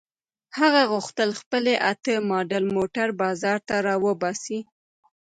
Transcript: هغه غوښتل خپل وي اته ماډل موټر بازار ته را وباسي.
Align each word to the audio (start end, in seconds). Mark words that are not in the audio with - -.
هغه 0.59 0.81
غوښتل 0.91 1.29
خپل 1.41 1.63
وي 1.69 1.77
اته 1.91 2.13
ماډل 2.29 2.65
موټر 2.77 3.07
بازار 3.21 3.57
ته 3.67 3.75
را 3.85 3.95
وباسي. 4.05 4.59